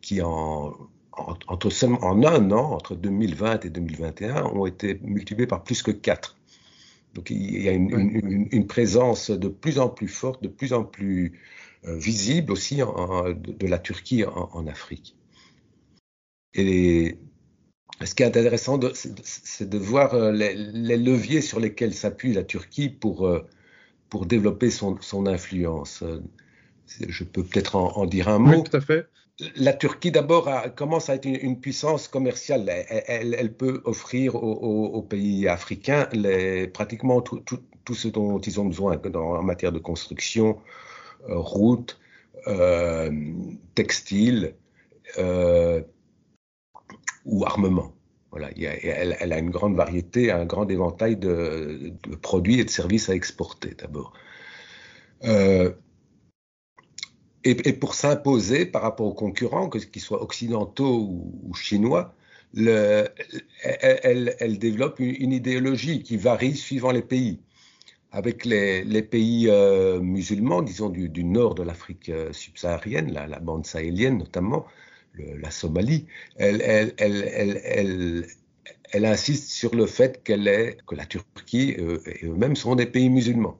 qui 0.00 0.20
en, 0.22 0.74
entre 1.12 1.70
seulement, 1.70 2.02
en 2.02 2.22
un 2.24 2.50
an, 2.50 2.72
entre 2.72 2.94
2020 2.94 3.64
et 3.64 3.70
2021, 3.70 4.44
ont 4.44 4.66
été 4.66 4.98
multipliées 5.02 5.46
par 5.46 5.62
plus 5.62 5.82
que 5.82 5.90
4. 5.90 6.36
Donc 7.14 7.30
il 7.30 7.62
y 7.62 7.68
a 7.68 7.72
une, 7.72 8.66
présence 8.66 9.30
de 9.30 9.48
plus 9.48 9.78
en 9.78 9.88
plus 9.88 10.08
forte, 10.08 10.42
de 10.42 10.48
plus 10.48 10.72
en 10.72 10.84
plus 10.84 11.40
euh, 11.86 11.96
visible 11.96 12.52
aussi 12.52 12.78
de, 12.78 13.66
la 13.66 13.78
Turquie 13.78 14.24
en, 14.24 14.66
Afrique. 14.66 15.16
Et 16.54 17.18
ce 18.04 18.14
qui 18.14 18.22
est 18.22 18.26
intéressant, 18.26 18.78
c'est 18.94 19.68
de, 19.68 19.78
voir 19.78 20.14
euh, 20.14 20.32
les, 20.32 20.96
leviers 20.96 21.40
sur 21.40 21.60
lesquels 21.60 21.94
s'appuie 21.94 22.32
la 22.32 22.44
Turquie 22.44 22.88
pour, 22.88 23.26
euh, 23.26 23.46
pour 24.08 24.26
développer 24.26 24.70
son, 24.70 24.98
influence. 25.26 26.04
Je 26.86 27.24
peux 27.24 27.42
peut-être 27.44 27.76
en, 27.76 28.06
dire 28.06 28.28
un 28.28 28.38
mot. 28.38 28.58
Oui, 28.58 28.64
tout 28.64 28.76
à 28.76 28.80
fait 28.80 29.06
la 29.56 29.72
Turquie 29.72 30.12
d'abord 30.12 30.48
commence 30.76 31.10
à 31.10 31.16
être 31.16 31.24
une, 31.24 31.58
puissance 31.58 32.06
commerciale. 32.06 32.68
Elle, 32.68 33.52
peut 33.52 33.82
offrir 33.84 34.36
aux, 34.36 35.02
pays 35.02 35.48
africains 35.48 36.08
pratiquement 36.72 37.20
tout, 37.20 37.42
ce 37.92 38.06
dont 38.06 38.38
ils 38.38 38.60
ont 38.60 38.66
besoin 38.66 38.96
en 39.14 39.42
matière 39.42 39.72
de 39.72 39.80
construction, 39.80 40.60
euh, 41.28 41.38
routes, 41.38 41.98
euh, 42.46 43.10
textiles 43.74 44.54
euh, 45.18 45.82
ou 47.24 47.44
armement. 47.44 47.92
Voilà, 48.30 48.50
elle, 48.56 49.32
a 49.32 49.38
une 49.38 49.50
grande 49.50 49.76
variété, 49.76 50.32
un 50.32 50.44
grand 50.44 50.68
éventail 50.68 51.16
de, 51.16 51.92
produits 52.20 52.58
et 52.60 52.64
de 52.64 52.70
services 52.70 53.08
à 53.08 53.14
exporter 53.14 53.74
d'abord. 53.78 54.12
Et, 57.44 57.74
pour 57.74 57.94
s'imposer 57.94 58.64
par 58.64 58.82
rapport 58.82 59.06
aux 59.06 59.14
concurrents, 59.14 59.68
qu'ils 59.68 60.00
soient 60.00 60.22
occidentaux 60.22 61.28
ou, 61.42 61.54
chinois, 61.54 62.14
le, 62.54 63.06
elle, 63.62 64.58
développe 64.58 64.98
une, 64.98 65.32
idéologie 65.32 66.02
qui 66.02 66.16
varie 66.16 66.56
suivant 66.56 66.90
les 66.90 67.02
pays. 67.02 67.40
Avec 68.12 68.44
les, 68.46 69.02
pays 69.02 69.48
euh, 69.50 70.00
musulmans, 70.00 70.62
disons 70.62 70.88
du, 70.88 71.24
nord 71.24 71.54
de 71.54 71.62
l'Afrique 71.64 72.08
euh, 72.08 72.32
subsaharienne, 72.32 73.12
la, 73.12 73.40
bande 73.40 73.66
sahélienne 73.66 74.18
notamment, 74.18 74.64
la 75.18 75.50
Somalie, 75.50 76.06
elle, 76.36 76.62
elle, 76.62 76.94
elle, 78.92 79.04
insiste 79.04 79.50
sur 79.50 79.74
le 79.74 79.86
fait 79.86 80.22
qu'elle 80.22 80.48
est, 80.48 80.78
que 80.86 80.94
la 80.94 81.06
Turquie 81.06 81.76
euh, 81.78 81.98
et 82.06 82.26
eux-mêmes 82.26 82.56
sont 82.56 82.74
des 82.74 82.86
pays 82.86 83.10
musulmans. 83.10 83.58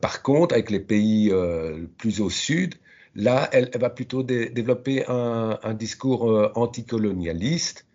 par 0.00 0.22
contre, 0.22 0.54
avec 0.54 0.70
les 0.70 0.80
pays 0.80 1.32
plus 1.98 2.20
au 2.20 2.30
sud, 2.30 2.74
Là, 3.16 3.48
elle, 3.52 3.70
va 3.76 3.90
plutôt 3.90 4.22
développer 4.22 5.04
un, 5.06 5.74
discours 5.74 6.30
euh, 6.30 6.50
anticolonialiste 6.56 7.86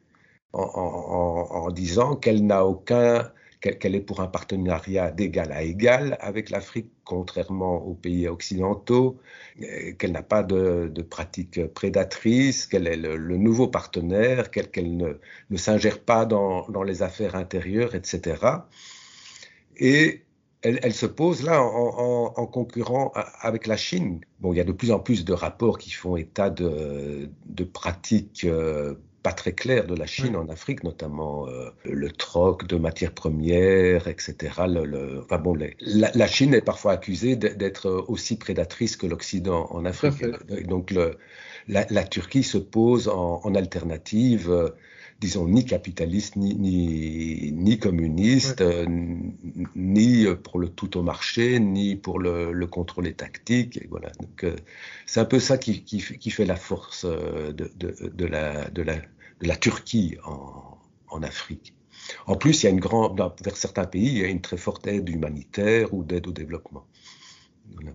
en, 0.54 1.70
disant 1.72 2.16
qu'elle 2.16 2.46
n'a 2.46 2.66
aucun, 2.66 3.30
qu'elle 3.62 3.96
est 3.96 4.02
pour 4.02 4.22
un 4.22 4.28
partenariat 4.28 5.12
d'égal 5.12 5.52
à 5.52 5.64
égal 5.64 6.18
avec 6.22 6.50
l'Afrique, 6.50 6.92
contrairement 7.04 7.84
aux 7.86 7.94
pays 7.94 8.28
occidentaux, 8.28 9.20
euh, 9.62 9.92
qu'elle 9.94 10.14
n'a 10.14 10.24
pas 10.24 10.44
de, 10.44 11.02
pratiques 11.02 11.66
prédatrices, 11.74 12.68
qu'elle 12.68 12.88
est 12.88 12.96
le, 12.96 13.38
nouveau 13.38 13.68
partenaire, 13.68 14.50
qu'elle 14.52 14.98
ne, 14.98 15.58
s'ingère 15.58 16.00
pas 16.00 16.26
dans, 16.26 16.84
les 16.84 17.04
affaires 17.04 17.36
intérieures, 17.36 17.96
etc. 17.96 18.38
Et 19.78 20.24
elle, 20.62 20.94
se 20.94 21.06
pose 21.06 21.44
là 21.44 21.62
en, 21.62 22.46
concurrent 22.48 23.14
avec 23.42 23.68
la 23.68 23.78
Chine. 23.78 24.22
Bon, 24.40 24.54
il 24.54 24.58
y 24.58 24.62
a 24.62 24.66
de 24.66 24.74
plus 24.74 24.92
en 24.92 25.00
plus 25.00 25.24
de 25.26 25.34
rapports 25.34 25.78
qui 25.78 25.92
font 25.92 26.16
état 26.18 26.50
de, 26.50 27.30
pratiques 27.74 28.46
euh, 28.46 28.96
pas 29.30 29.34
très 29.34 29.54
claires 29.54 29.86
de 29.86 29.94
la 29.94 30.08
Chine 30.08 30.36
en 30.36 30.50
Afrique, 30.50 30.84
notamment 30.84 31.48
euh, 31.48 31.70
le 31.84 32.10
troc 32.10 32.66
de 32.66 32.78
matières 32.78 33.14
premières, 33.14 34.08
etc. 34.08 34.34
Le, 34.68 35.22
enfin 35.24 35.38
bon, 35.38 35.56
la, 35.82 36.28
Chine 36.28 36.56
est 36.56 36.66
parfois 36.66 36.94
accusée 36.94 37.36
d'être 37.36 38.06
aussi 38.08 38.40
prédatrice 38.40 38.98
que 38.98 39.06
l'Occident 39.06 39.68
en 39.70 39.86
Afrique. 39.86 40.26
Donc 40.68 40.90
le, 40.90 41.20
la, 41.68 42.04
Turquie 42.04 42.42
se 42.42 42.58
pose 42.58 43.08
en, 43.08 43.54
alternative. 43.54 44.50
Euh, 44.50 44.70
disons, 45.20 45.48
ni 45.48 45.66
capitaliste, 45.66 46.38
ni, 46.38 46.56
ni, 46.56 47.52
ni 47.52 47.78
communiste, 47.78 48.62
euh, 48.62 48.86
ni 49.76 50.26
pour 50.44 50.60
le 50.60 50.70
tout 50.70 50.98
au 50.98 51.04
marché, 51.04 51.60
ni 51.60 51.98
pour 51.98 52.20
le, 52.20 52.54
le 52.54 52.68
contrôle 52.68 53.14
tactique. 53.14 53.78
Et 53.78 53.88
voilà. 53.90 54.10
Donc, 54.22 54.44
euh, 54.44 54.56
c'est 55.06 55.20
un 55.20 55.26
peu 55.26 55.40
ça 55.40 55.58
qui, 55.58 55.84
qui, 55.84 55.98
qui, 56.00 56.32
fait 56.32 56.46
la 56.46 56.56
force 56.56 57.06
de, 57.06 57.52
de, 57.52 58.10
de, 58.10 58.26
la, 58.26 58.70
de, 58.70 58.82
la, 58.82 58.96
de 59.42 59.48
la 59.48 59.56
Turquie 59.56 60.18
en, 60.26 60.78
en 61.10 61.24
Afrique. 61.24 61.76
En 62.26 62.36
plus, 62.36 62.64
il 62.64 62.66
y 62.66 62.68
a 62.68 62.72
une 62.72 62.80
grande, 62.80 63.20
vers 63.44 63.58
certains 63.58 63.86
pays, 63.86 64.08
il 64.08 64.18
y 64.18 64.24
a 64.24 64.28
une 64.28 64.42
très 64.42 64.58
forte 64.58 64.88
aide 64.88 65.10
humanitaire 65.10 65.94
ou 65.94 66.04
d'aide 66.04 66.28
au 66.28 66.32
développement. 66.32 66.88
Voilà. 67.74 67.92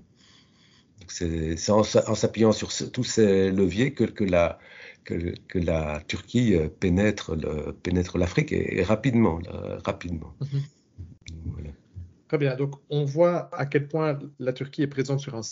C'est 1.06 1.70
en, 1.70 1.80
en 1.80 2.14
s'appuyant 2.14 2.52
sur 2.52 2.70
tous 2.90 3.04
ces 3.04 3.50
leviers 3.50 3.92
que, 3.92 4.04
que 4.04 4.24
la, 4.24 4.58
que, 5.04 5.34
la 5.54 6.00
Turquie 6.08 6.54
euh, 6.54 6.68
pénètre, 6.68 7.36
pénètre 7.82 8.18
l'Afrique 8.18 8.52
et, 8.52 8.82
rapidement. 8.82 9.40
rapidement. 9.84 10.34
Mhm. 10.40 10.62
Très 12.28 12.38
bien. 12.38 12.56
Donc, 12.56 12.74
on 12.88 13.04
voit 13.04 13.54
à 13.54 13.66
quel 13.66 13.86
point 13.86 14.18
la 14.38 14.52
Turquie 14.52 14.82
est 14.82 14.88
présente 14.88 15.20
sur 15.20 15.36
un, 15.36 15.42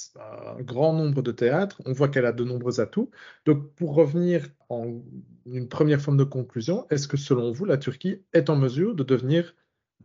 grand 0.62 0.92
nombre 0.94 1.22
de 1.22 1.30
théâtres. 1.30 1.80
On 1.84 1.92
voit 1.92 2.08
qu'elle 2.08 2.26
a 2.26 2.32
de 2.32 2.44
nombreux 2.44 2.80
atouts. 2.80 3.10
Donc, 3.44 3.74
pour 3.74 3.94
revenir 3.94 4.48
en 4.68 5.02
une 5.46 5.68
première 5.68 6.00
forme 6.00 6.16
de 6.16 6.24
conclusion, 6.24 6.86
est-ce 6.90 7.08
que 7.08 7.16
selon 7.16 7.52
vous, 7.52 7.64
la 7.64 7.76
Turquie 7.76 8.20
est 8.32 8.50
en 8.50 8.56
mesure 8.56 8.94
de 8.94 9.02
devenir 9.02 9.54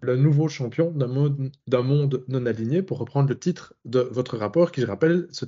le 0.02 0.16
nouveau 0.16 0.48
champion 0.48 0.92
d'un 0.92 1.08
monde, 1.08 1.52
monde, 1.72 2.24
non 2.28 2.46
aligné, 2.46 2.84
pour 2.84 3.00
reprendre 3.00 3.30
le 3.30 3.38
titre 3.38 3.74
de 3.86 4.00
votre 4.00 4.38
rapport, 4.38 4.72
qui, 4.72 4.82
je 4.82 4.86
rappelle, 4.86 5.28
se 5.32 5.46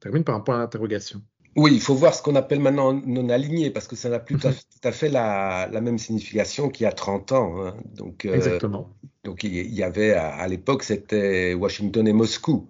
termine 0.00 0.24
par 0.24 0.34
un 0.34 0.40
point 0.40 0.58
d'interrogation? 0.58 1.22
Oui, 1.56 1.72
il 1.72 1.80
faut 1.80 1.94
voir 1.94 2.14
ce 2.14 2.22
qu'on 2.22 2.34
appelle 2.34 2.58
maintenant 2.58 2.92
non 2.92 3.28
aligné, 3.28 3.70
parce 3.70 3.86
que 3.86 3.94
ça 3.94 4.08
n'a 4.08 4.18
plus 4.18 4.36
tout 4.38 4.48
à 4.82 4.92
fait 4.92 5.08
la, 5.08 5.68
même 5.80 5.98
signification 5.98 6.68
qu'il 6.68 6.84
y 6.84 6.86
a 6.86 6.92
30 6.92 7.32
ans. 7.32 7.64
Hein. 7.64 7.76
Donc, 7.94 8.24
euh, 8.24 8.34
Exactement. 8.34 8.90
donc 9.22 9.44
il 9.44 9.72
y 9.72 9.82
avait, 9.82 10.12
à, 10.12 10.46
l'époque, 10.48 10.82
c'était 10.82 11.54
Washington 11.54 12.06
et 12.08 12.12
Moscou. 12.12 12.66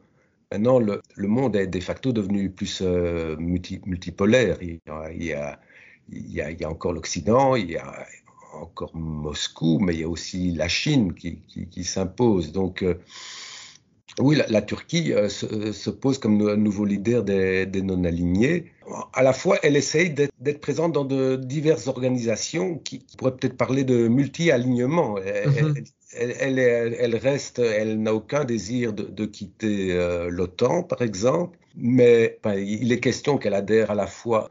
Maintenant, 0.53 0.79
le, 0.79 1.01
monde 1.17 1.57
est 1.57 1.67
de 1.67 1.81
facto 1.81 2.13
devenu 2.13 2.51
plus 2.51 2.81
euh, 2.83 3.37
multipolaire. 3.39 4.59
Il 4.61 4.75
y, 4.87 4.91
a, 4.91 5.13
il, 5.13 5.25
y 5.25 5.33
a, 5.33 5.59
encore 6.65 6.93
l'Occident, 6.93 7.57
il 7.57 7.71
y 7.71 7.77
a 7.77 8.07
encore 8.55 8.95
Moscou, 8.95 9.79
mais 9.81 9.95
il 9.95 10.01
y 10.01 10.05
a 10.05 10.09
aussi 10.09 10.53
la 10.53 10.69
Chine 10.69 11.15
qui, 11.15 11.41
qui, 11.71 11.85
s'impose. 11.85 12.53
Donc, 12.53 12.83
euh, 12.83 12.95
oui, 14.21 14.41
la, 14.49 14.63
Turquie 14.63 15.13
euh, 15.13 15.29
se, 15.29 15.91
pose 15.91 16.19
comme 16.19 16.49
un 16.49 16.57
nouveau 16.57 16.85
leader 16.85 17.25
des, 17.25 17.67
non-alignés. 17.83 18.73
À 19.13 19.23
la 19.23 19.33
fois, 19.33 19.59
elle 19.63 19.77
essaye 19.77 20.11
d'être 20.11 20.61
présente 20.61 20.93
dans 20.93 21.05
de 21.05 21.37
diverses 21.37 21.89
organisations 21.89 22.79
qui, 22.79 23.05
pourraient 23.19 23.37
peut-être 23.37 23.57
parler 23.57 23.85
de 23.85 24.09
multi-alignement. 24.09 25.17
Elle, 25.19 26.55
mhm. 26.55 27.15
reste, 27.17 27.59
elle 27.59 28.01
n'a 28.01 28.15
aucun 28.15 28.45
désir 28.45 28.93
de, 28.93 29.27
quitter 29.27 29.93
euh, 29.93 30.29
l'OTAN, 30.31 30.85
par 30.85 31.03
exemple, 31.03 31.59
mais 31.77 32.39
il 32.57 32.93
est 32.93 33.01
question 33.01 33.37
qu'elle 33.37 33.55
adhère 33.55 33.91
à 33.91 33.95
la 33.97 34.07
fois 34.07 34.51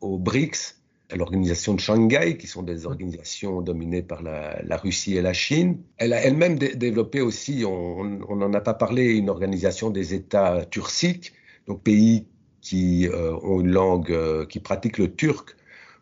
aux 0.00 0.18
BRICS, 0.18 0.76
l'organisation 1.14 1.74
de 1.74 1.80
Shanghai, 1.80 2.36
qui 2.38 2.46
sont 2.46 2.62
des 2.62 2.86
organisations 2.86 3.60
dominées 3.60 4.02
par 4.02 4.22
la, 4.22 4.76
Russie 4.76 5.16
et 5.16 5.22
la 5.22 5.32
Chine. 5.32 5.78
Elle 5.98 6.12
a 6.12 6.20
elle-même 6.22 6.58
développé 6.58 7.20
aussi, 7.20 7.64
on 7.66 8.36
n'en 8.36 8.52
a 8.52 8.60
pas 8.60 8.74
parlé, 8.74 9.14
une 9.14 9.28
organisation 9.28 9.90
des 9.90 10.14
États 10.14 10.64
turciques, 10.64 11.32
donc 11.66 11.82
pays 11.82 12.26
qui 12.60 13.06
euh, 13.08 13.36
ont 13.42 13.60
une 13.60 13.70
langue, 13.70 14.10
euh, 14.10 14.46
qui 14.46 14.58
pratiquent 14.58 14.98
le 14.98 15.14
turc 15.14 15.56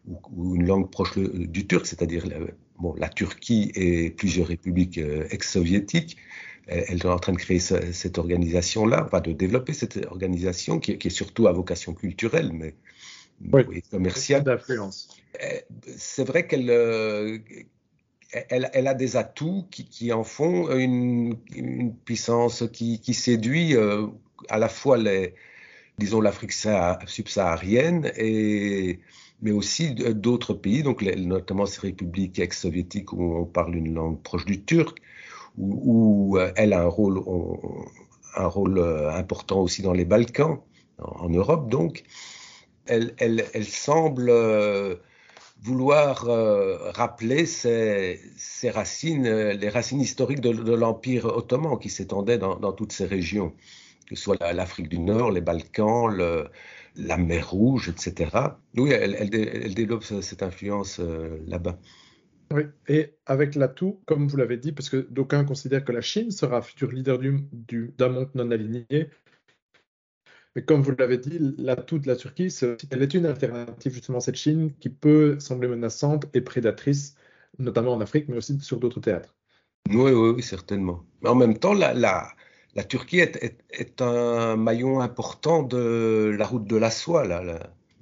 ou, 0.06 0.54
une 0.54 0.66
langue 0.66 0.90
proche 0.90 1.18
du 1.18 1.66
turc, 1.66 1.86
c'est-à-dire 1.86 2.26
bon, 2.78 2.94
la 2.96 3.08
Turquie 3.08 3.72
et 3.74 4.10
plusieurs 4.10 4.46
républiques 4.46 4.98
euh, 4.98 5.26
ex-soviétiques. 5.30 6.16
Elle, 6.68 6.98
est 6.98 7.06
en 7.06 7.18
train 7.18 7.32
de 7.32 7.38
créer 7.38 7.58
cette 7.58 8.18
organisation-là, 8.18 9.02
enfin 9.04 9.20
de 9.20 9.32
développer 9.32 9.72
cette 9.72 10.06
organisation 10.06 10.78
qui, 10.78 10.96
qui, 10.96 11.08
est 11.08 11.10
surtout 11.10 11.48
à 11.48 11.52
vocation 11.52 11.92
culturelle, 11.92 12.52
mais 12.52 12.76
oui, 13.52 13.82
commerciale. 13.90 14.44
d'influence. 14.44 15.08
Euh, 15.42 15.58
c'est 15.96 16.24
vrai 16.24 16.46
qu'elle 16.46 16.70
euh, 16.70 17.38
elle, 18.48 18.86
a 18.86 18.94
des 18.94 19.16
atouts 19.16 19.66
qui, 19.70 20.12
en 20.12 20.24
font 20.24 20.70
une, 20.76 21.36
puissance 22.04 22.64
qui, 22.72 23.14
séduit 23.14 23.76
euh, 23.76 24.06
à 24.48 24.58
la 24.58 24.68
fois 24.68 24.96
les, 24.96 25.34
disons 25.98 26.20
l'Afrique 26.20 26.52
subsaharienne 27.06 28.10
et 28.16 29.00
mais 29.44 29.50
aussi 29.50 29.94
d'autres 29.94 30.54
pays, 30.54 30.84
donc 30.84 31.02
notamment 31.02 31.66
ces 31.66 31.80
républiques 31.80 32.38
ex-soviétiques 32.38 33.12
où 33.12 33.38
on 33.38 33.44
parle 33.44 33.74
une 33.74 33.92
langue 33.92 34.22
proche 34.22 34.44
du 34.44 34.62
turc, 34.62 34.98
où, 35.58 36.38
elle 36.54 36.72
a 36.74 36.82
un 36.82 36.86
rôle, 36.86 37.20
un 38.36 38.46
rôle 38.46 38.78
important 39.12 39.60
aussi 39.60 39.82
dans 39.82 39.94
les 39.94 40.04
Balkans, 40.04 40.60
en 40.98 41.28
Europe 41.28 41.68
donc 41.68 42.04
elle, 42.86 43.64
semble 43.64 44.28
euh, 44.28 44.96
vouloir 45.62 46.28
euh, 46.28 46.90
rappeler 46.92 47.46
ses, 47.46 48.18
racines, 48.70 49.26
euh, 49.26 49.52
les 49.52 49.68
racines 49.68 50.00
historiques 50.00 50.40
de, 50.40 50.74
l'Empire 50.74 51.26
ottoman 51.26 51.78
qui 51.78 51.90
s'étendait 51.90 52.38
dans, 52.38 52.72
toutes 52.72 52.92
ces 52.92 53.06
régions, 53.06 53.54
que 54.08 54.16
ce 54.16 54.22
soit 54.22 54.52
l'Afrique 54.52 54.88
du 54.88 54.98
Nord, 54.98 55.30
les 55.30 55.40
Balkans, 55.40 56.14
la 56.96 57.16
mer 57.16 57.50
Rouge, 57.50 57.88
etc. 57.88 58.30
Oui, 58.76 58.90
elle, 58.90 59.30
développe 59.74 60.04
cette 60.04 60.42
influence 60.42 61.00
là-bas. 61.46 61.78
Oui, 62.52 62.64
et 62.86 63.14
avec 63.24 63.54
l'atout, 63.54 64.02
comme 64.04 64.28
vous 64.28 64.36
l'avez 64.36 64.58
dit, 64.58 64.72
parce 64.72 64.90
que 64.90 65.08
d'aucuns 65.08 65.44
considèrent 65.44 65.86
que 65.86 65.92
la 65.92 66.02
Chine 66.02 66.30
sera 66.30 66.60
futur 66.60 66.92
leader 66.92 67.18
d'un 67.18 68.08
monde 68.10 68.28
non 68.34 68.50
aligné, 68.50 69.08
mais 70.54 70.62
comme 70.62 70.82
vous 70.82 70.92
l'avez 70.98 71.18
dit, 71.18 71.38
l'atout 71.58 71.98
de 71.98 72.06
la 72.06 72.16
Turquie, 72.16 72.50
c'est 72.50 72.76
qu'elle 72.88 73.02
est 73.02 73.14
une 73.14 73.26
alternative 73.26 73.92
justement 73.92 74.18
à 74.18 74.20
cette 74.20 74.36
Chine 74.36 74.72
qui 74.80 74.90
peut 74.90 75.38
sembler 75.40 75.68
menaçante 75.68 76.26
et 76.34 76.40
prédatrice, 76.42 77.16
notamment 77.58 77.94
en 77.94 78.00
Afrique, 78.00 78.28
mais 78.28 78.36
aussi 78.36 78.58
sur 78.60 78.78
d'autres 78.78 79.00
théâtres. 79.00 79.34
Oui, 79.88 80.12
oui, 80.12 80.30
oui, 80.36 80.42
certainement. 80.42 81.04
Mais 81.22 81.30
en 81.30 81.34
même 81.34 81.58
temps, 81.58 81.72
la, 81.72 81.94
la, 81.94 82.28
la 82.74 82.84
Turquie 82.84 83.20
est, 83.20 83.58
est, 83.70 84.02
un 84.02 84.56
maillon 84.56 85.00
important 85.00 85.62
de 85.62 86.34
la 86.38 86.46
route 86.46 86.66
de 86.66 86.76
la 86.76 86.90
soie. 86.90 87.26
Là, 87.26 87.42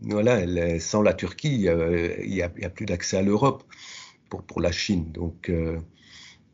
Voilà, 0.01 0.41
elle, 0.41 0.81
sans 0.81 1.03
la 1.03 1.15
Turquie, 1.15 1.69
euh, 1.69 2.17
il 2.23 2.31
n'y 2.31 2.43
a, 2.43 2.47
a, 2.47 2.71
plus 2.71 2.87
d'accès 2.87 3.17
à 3.17 3.23
l'Europe 3.23 3.63
pour, 4.29 4.43
pour 4.43 4.61
la 4.61 4.73
Chine. 4.73 5.11
Donc, 5.13 5.49
euh, 5.49 5.79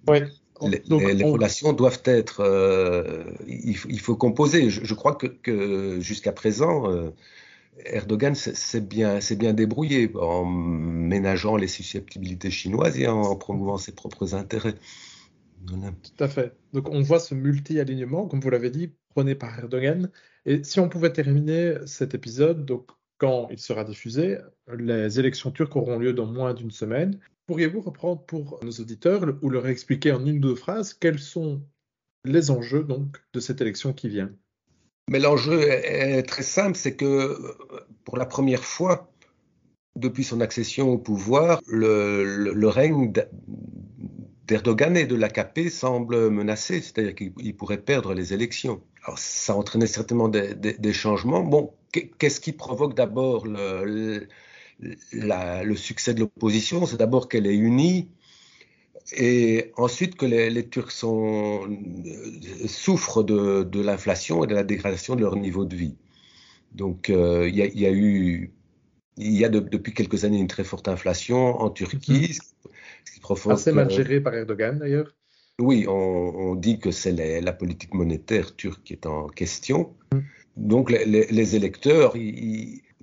oui. 0.09 0.21
Les, 0.63 0.83
relations 1.25 1.73
doivent 1.73 2.03
être. 2.05 2.41
Euh, 2.41 3.25
il, 3.47 4.01
faut, 4.01 4.17
composer. 4.17 4.71
Je, 4.71 4.95
crois 4.95 5.15
que, 5.17 5.99
jusqu'à 6.01 6.33
présent, 6.33 6.91
euh, 6.91 7.11
Erdogan 7.85 8.35
s'est 8.35 8.81
bien, 8.81 9.19
bien 9.37 9.53
débrouillé 9.53 10.11
en 10.15 10.45
ménageant 10.45 11.57
les 11.57 11.69
susceptibilités 11.69 12.51
chinoises 12.51 12.99
et 12.99 13.07
en 13.07 13.37
promouvant 13.37 13.77
ses 13.77 13.93
propres 13.93 14.35
intérêts. 14.35 14.75
Tout 15.67 16.25
à 16.25 16.29
fait. 16.29 16.53
Donc 16.73 16.89
on 16.91 17.01
voit 17.03 17.19
ce 17.19 17.35
multi-alignement, 17.35 18.27
comme 18.27 18.41
vous 18.41 18.51
l'avez 18.51 18.71
dit, 18.71 18.93
prôné 19.11 19.35
par 19.35 19.59
Erdogan. 19.59 20.11
Et 20.45 20.63
si 20.65 20.81
on 20.81 20.89
pouvait 20.89 21.13
terminer 21.13 21.75
cet 21.87 22.15
épisode, 22.15 22.65
donc 22.65 22.91
quand 23.19 23.49
il 23.51 23.59
sera 23.59 23.85
diffusé, 23.85 24.39
les 24.79 25.19
élections 25.19 25.51
turques 25.51 25.75
auront 25.77 25.99
lieu 25.99 26.13
dans 26.13 26.27
moins 26.27 26.55
d'une 26.55 26.71
semaine. 26.71 27.19
Pourriez-vous 27.47 27.81
reprendre 27.81 28.23
pour 28.23 28.59
nos 28.63 28.73
auditeurs 28.73 29.23
ou 29.43 29.51
leur 29.51 29.69
expliquer 29.69 30.13
en 30.13 30.25
une 30.25 30.39
ou 30.39 30.41
deux 30.41 30.55
phrases 30.57 30.95
quels 30.95 31.21
sont 31.21 31.63
les 32.25 32.51
enjeux 32.51 32.83
donc 32.83 33.19
de 33.33 33.41
cette 33.41 33.61
élection 33.61 33.93
qui 33.93 34.09
vient? 34.09 34.33
Mais 35.09 35.21
l'enjeu 35.21 35.63
est 35.63 36.25
très 36.25 36.43
simple, 36.43 36.77
c'est 36.77 36.97
que 36.97 37.39
pour 38.05 38.17
la 38.17 38.27
première 38.27 38.65
fois 38.65 39.13
depuis 39.97 40.25
son 40.25 40.41
accession 40.41 40.91
au 40.91 40.99
pouvoir, 40.99 41.61
le, 41.67 42.67
règne 42.69 43.13
d'Erdogan 44.47 44.97
et 44.97 45.07
de 45.07 45.15
l'AKP 45.15 45.71
semble 45.71 46.31
menacé, 46.31 46.81
c'est-à-dire 46.81 47.15
qu'il 47.15 47.57
pourrait 47.57 47.81
perdre 47.81 48.15
les 48.15 48.35
élections. 48.35 48.83
Ça 49.17 49.57
entraînait 49.57 49.87
certainement 49.87 50.29
des, 50.29 50.93
changements. 50.93 51.43
Bon, 51.43 51.73
qu'est-ce 51.93 52.41
qui 52.41 52.53
provoque 52.53 52.95
d'abord 52.95 53.47
le, 53.47 54.29
le, 54.81 55.75
succès 55.75 56.15
de 56.15 56.21
l'opposition 56.21 56.87
C'est 56.87 56.97
d'abord 56.97 57.29
qu'elle 57.29 57.47
est 57.47 57.57
unie 57.57 58.09
et 59.17 59.71
ensuite 59.77 60.17
que 60.17 60.27
les, 60.27 60.69
Turcs 60.69 60.91
sont, 60.91 61.69
euh, 61.69 62.67
souffrent 62.67 63.23
de, 63.23 63.81
l'inflation 63.81 64.43
et 64.45 64.47
de 64.47 64.55
la 64.55 64.65
dégradation 64.65 65.15
de 65.15 65.21
leur 65.21 65.37
niveau 65.37 65.65
de 65.65 65.77
vie. 65.77 65.97
Donc, 66.73 67.11
euh, 67.11 67.49
il 67.49 67.55
y, 67.55 67.87
a 67.87 67.93
eu 67.93 68.53
il 69.17 69.33
y 69.33 69.45
a 69.45 69.49
depuis 69.49 69.95
quelques 69.95 70.25
années 70.25 70.39
une 70.39 70.49
très 70.49 70.65
forte 70.65 70.89
inflation 70.89 71.61
en 71.61 71.71
Turquie, 71.71 72.31
mhm. 72.31 72.71
ce 73.05 73.13
qui 73.13 73.21
provoque... 73.21 73.53
Assez 73.53 73.73
mal 73.73 73.91
géré 73.91 74.21
par 74.21 74.35
Erdogan 74.35 74.79
d'ailleurs? 74.79 75.15
Oui, 75.59 75.87
on, 75.89 76.55
dit 76.55 76.81
que 76.81 76.91
c'est 76.91 77.13
la 77.41 77.53
politique 77.53 77.95
monétaire 77.95 78.57
turque 78.57 78.83
qui 78.83 78.93
est 78.93 79.07
en 79.07 79.29
question. 79.29 79.95
Mhm. 80.13 80.25
Donc 80.57 80.91
les, 80.91 81.57
électeurs, 81.57 82.15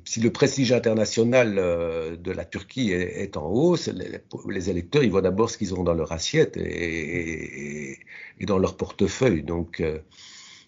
si 0.05 0.19
le 0.19 0.31
prestige 0.31 0.71
international 0.71 1.55
euh, 1.57 2.15
de 2.15 2.31
la 2.31 2.45
Turquie 2.45 2.91
est, 2.91 3.37
en 3.37 3.47
hausse, 3.47 3.89
les, 3.89 4.69
électeurs, 4.69 5.03
ils 5.03 5.11
voient 5.11 5.21
d'abord 5.21 5.49
ce 5.49 5.57
qu'ils 5.57 5.73
ont 5.73 5.83
dans 5.83 5.93
leur 5.93 6.11
assiette 6.11 6.57
et, 6.57 7.99
dans 8.41 8.57
leur 8.57 8.75
portefeuille. 8.75 9.43
Donc 9.43 9.79
euh, 9.79 9.99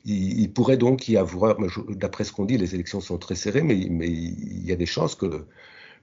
il, 0.06 0.52
pourrait 0.52 0.78
donc 0.78 1.08
y 1.10 1.18
avoir, 1.18 1.58
d'après 1.90 2.24
ce 2.24 2.32
qu'on 2.32 2.46
dit, 2.46 2.58
les 2.58 2.76
élections 2.76 3.02
sont 3.02 3.18
très 3.18 3.36
serrées, 3.36 3.64
mais, 3.64 3.76
il 3.78 4.66
y 4.66 4.72
a 4.72 4.76
des 4.76 4.86
chances 4.86 5.16
que 5.16 5.46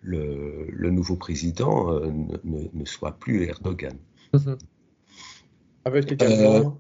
le, 0.03 0.91
nouveau 0.91 1.17
président 1.17 1.93
euh, 1.93 2.11
ne, 2.45 2.85
soit 2.85 3.13
plus 3.13 3.45
Erdogan. 3.45 3.97
Avec 5.85 6.13
également 6.13 6.55
euh, 6.55 6.71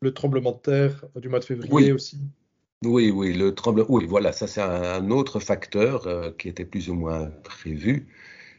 le 0.00 0.14
tremblement 0.14 0.52
de 0.52 0.58
terre 0.58 1.04
du 1.16 1.28
mois 1.28 1.40
de 1.40 1.44
février 1.44 1.92
aussi. 1.92 2.18
Oui, 2.84 3.10
oui, 3.10 3.32
le 3.32 3.54
tremblement. 3.54 3.86
Oui, 3.90 4.06
voilà, 4.06 4.32
ça 4.32 4.46
c'est 4.46 4.60
un, 4.60 5.10
autre 5.10 5.40
facteur 5.40 6.06
euh, 6.06 6.30
qui 6.38 6.48
était 6.48 6.64
plus 6.64 6.90
ou 6.90 6.94
moins 6.94 7.26
prévu. 7.42 8.08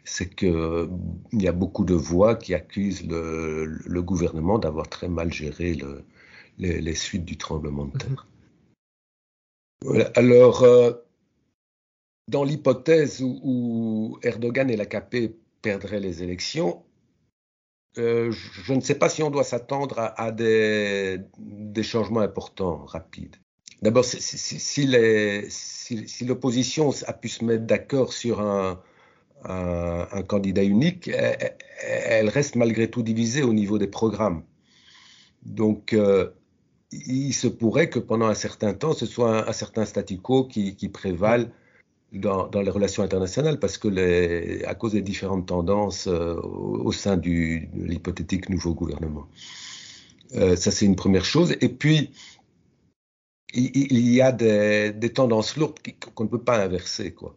C'est 0.04 0.34
qu'il 0.36 0.90
y 1.34 1.48
a 1.48 1.52
beaucoup 1.52 1.86
de 1.86 1.96
voix 1.96 2.36
qui 2.36 2.54
accusent 2.54 3.08
le 3.08 4.02
gouvernement 4.02 4.60
d'avoir 4.60 4.88
très 4.88 5.08
mal 5.08 5.34
géré 5.34 5.74
le, 5.74 6.04
les, 6.58 6.96
suites 6.96 7.26
du 7.26 7.38
tremblement 7.38 7.86
de 7.86 7.94
mhm. 7.94 7.98
terre. 7.98 8.28
Alors, 10.16 10.64
euh, 10.64 10.92
dans 12.28 12.44
l'hypothèse 12.44 13.22
où, 13.22 14.18
Erdogan 14.24 14.70
et 14.70 14.78
l'AKP 14.78 15.36
perdraient 15.62 16.00
les 16.00 16.24
élections, 16.24 16.84
euh, 17.98 18.32
je 18.32 18.74
ne 18.74 18.82
sais 18.82 18.96
pas 18.96 19.10
si 19.10 19.24
on 19.24 19.30
doit 19.30 19.44
s'attendre 19.44 19.96
à, 19.98 20.32
des, 20.32 21.20
changements 21.84 22.22
importants, 22.22 22.86
rapides. 22.86 23.38
D'abord, 23.82 24.06
si, 24.06 24.88
l'opposition 26.26 26.92
a 27.06 27.14
pu 27.14 27.30
se 27.30 27.44
mettre 27.44 27.66
d'accord 27.66 28.14
sur 28.14 28.42
un, 28.42 28.80
candidat 30.28 30.64
unique, 30.64 31.10
elle, 31.10 32.30
reste 32.30 32.56
malgré 32.56 32.90
tout 32.90 33.04
divisée 33.04 33.44
au 33.44 33.54
niveau 33.54 33.78
des 33.78 33.88
programmes. 33.88 34.44
Donc, 35.46 35.94
euh, 35.94 36.30
il 36.92 37.34
se 37.34 37.48
pourrait 37.48 37.90
que 37.90 38.00
pendant 38.00 38.28
un 38.28 38.34
certain 38.34 38.74
temps, 38.74 38.94
ce 38.94 39.06
soit 39.06 39.48
un, 39.48 39.54
certain 39.54 39.86
statu 39.86 40.18
quo 40.18 40.46
qui, 40.46 40.90
prévale 40.90 41.52
dans, 42.14 42.50
les 42.62 42.70
relations 42.70 43.04
internationales, 43.04 43.60
parce 43.60 43.78
que 43.78 44.66
à 44.66 44.76
cause 44.76 44.94
des 44.94 45.02
différentes 45.02 45.48
tendances 45.48 46.08
euh, 46.08 46.36
au, 46.36 46.92
sein 46.92 47.18
de 47.18 47.30
l'hypothétique 47.76 48.50
nouveau 48.50 48.74
gouvernement. 48.74 49.28
Euh, 50.36 50.56
ça, 50.56 50.72
c'est 50.72 50.86
une 50.86 50.96
première 50.96 51.26
chose. 51.26 51.56
Et 51.62 51.70
puis, 51.70 52.12
il, 53.56 54.10
y 54.10 54.22
a 54.22 54.32
des, 54.32 55.14
tendances 55.14 55.58
lourdes 55.58 55.80
qu'on 56.14 56.26
ne 56.26 56.30
peut 56.30 56.44
pas 56.44 56.64
inverser. 56.64 57.14
Quoi. 57.14 57.36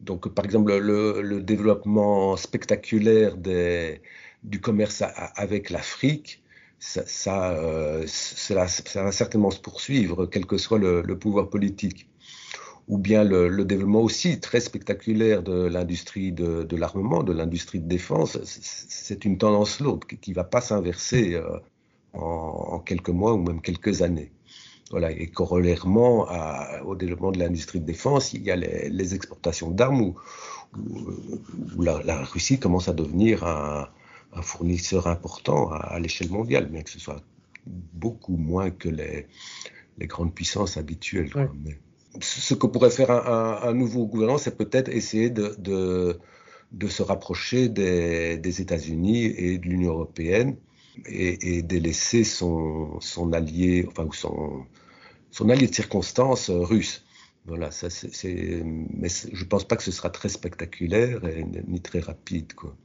Donc, 0.00 0.28
par 0.28 0.44
exemple, 0.44 0.76
le, 0.76 1.40
développement 1.40 2.36
spectaculaire 2.36 3.36
du 3.36 4.60
commerce 4.60 5.02
avec 5.36 5.70
l'Afrique, 5.70 6.42
ça, 6.78 7.52
euh, 7.52 8.04
ça, 8.06 8.54
va 9.02 9.12
certainement 9.12 9.50
se 9.50 9.60
poursuivre, 9.60 10.26
quel 10.26 10.46
que 10.46 10.56
soit 10.56 10.78
le, 10.78 11.18
pouvoir 11.18 11.50
politique. 11.50 12.08
Ou 12.88 12.98
bien 12.98 13.22
le, 13.22 13.64
développement 13.64 14.02
aussi 14.02 14.40
très 14.40 14.60
spectaculaire 14.60 15.42
de 15.42 15.66
l'industrie 15.66 16.32
de, 16.32 16.76
l'armement, 16.76 17.22
de 17.22 17.32
l'industrie 17.32 17.80
de 17.80 17.88
défense, 17.88 18.38
c'est 18.44 19.24
une 19.24 19.38
tendance 19.38 19.80
lourde 19.80 20.04
qui 20.04 20.30
ne 20.30 20.36
va 20.36 20.44
pas 20.44 20.60
s'inverser 20.60 21.34
euh, 21.34 21.58
en, 22.14 22.78
quelques 22.80 23.10
mois 23.10 23.34
ou 23.34 23.38
même 23.42 23.60
quelques 23.60 24.02
années. 24.02 24.32
Voilà, 24.90 25.12
et 25.12 25.28
corollairement 25.28 26.26
au 26.84 26.96
développement 26.96 27.30
de 27.30 27.38
l'industrie 27.38 27.80
de 27.80 27.86
défense, 27.86 28.32
il 28.32 28.42
y 28.42 28.50
a 28.50 28.56
les, 28.56 29.14
exportations 29.14 29.70
d'armes 29.70 30.00
où, 30.00 30.14
où, 31.76 31.82
la, 31.82 32.24
Russie 32.24 32.58
commence 32.58 32.88
à 32.88 32.92
devenir 32.92 33.44
un, 33.44 33.88
un 34.32 34.42
fournisseur 34.42 35.06
important 35.06 35.70
à, 35.70 35.98
l'échelle 36.00 36.30
mondiale, 36.30 36.66
bien 36.66 36.82
que 36.82 36.90
ce 36.90 36.98
soit 36.98 37.22
beaucoup 37.66 38.36
moins 38.36 38.70
que 38.70 38.88
les, 38.88 39.26
les 39.98 40.06
grandes 40.06 40.34
puissances 40.34 40.76
habituelles. 40.76 41.30
Mais 41.64 41.78
ce 42.20 42.54
que 42.54 42.66
pourrait 42.66 42.90
faire 42.90 43.10
un, 43.10 43.72
nouveau 43.74 44.06
gouvernement, 44.06 44.38
c'est 44.38 44.56
peut-être 44.56 44.88
essayer 44.88 45.30
de, 45.30 45.54
de, 45.58 46.18
de, 46.72 46.88
se 46.88 47.02
rapprocher 47.02 47.68
des, 47.68 48.38
des 48.38 48.60
États-Unis 48.60 49.26
et 49.26 49.58
de 49.58 49.66
l'Union 49.66 49.92
européenne 49.92 50.56
et, 51.06 51.58
et, 51.58 51.62
délaisser 51.62 52.24
son, 52.24 53.00
son 53.00 53.32
allié, 53.32 53.86
enfin, 53.88 54.08
son, 54.12 54.64
son 55.30 55.48
allié 55.48 55.66
de 55.66 55.74
circonstance 55.74 56.50
euh, 56.50 56.60
russe. 56.60 57.04
Voilà, 57.46 57.70
ça 57.70 57.88
c'est, 57.90 58.62
mais 58.64 59.08
je 59.08 59.44
pense 59.44 59.66
pas 59.66 59.76
que 59.76 59.82
ce 59.82 59.90
sera 59.90 60.10
très 60.10 60.28
spectaculaire 60.28 61.24
et, 61.24 61.44
ni 61.66 61.80
très 61.80 62.00
rapide, 62.00 62.52
quoi. 62.54 62.76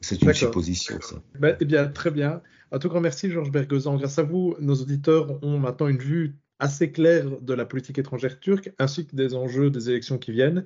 C'est 0.00 0.22
une 0.22 0.32
supposition, 0.34 0.98
ça. 1.00 1.16
Ben, 1.38 1.56
eh 1.60 1.64
bien, 1.64 1.86
très 1.88 2.10
bien. 2.10 2.42
Un 2.70 2.78
tout 2.78 2.88
grand 2.88 3.00
merci, 3.00 3.30
Georges 3.30 3.50
Bergezan. 3.50 3.96
Grâce 3.96 4.18
à 4.18 4.22
vous, 4.22 4.54
nos 4.60 4.74
auditeurs 4.74 5.42
ont 5.42 5.58
maintenant 5.58 5.88
une 5.88 5.98
vue 5.98 6.36
assez 6.58 6.92
claire 6.92 7.40
de 7.40 7.54
la 7.54 7.64
politique 7.64 7.98
étrangère 7.98 8.38
turque, 8.40 8.72
ainsi 8.78 9.06
que 9.06 9.16
des 9.16 9.34
enjeux 9.34 9.70
des 9.70 9.90
élections 9.90 10.18
qui 10.18 10.32
viennent. 10.32 10.64